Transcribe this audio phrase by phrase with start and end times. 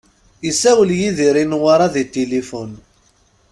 [0.49, 2.71] Isawel Yidir i Newwara di tilifun.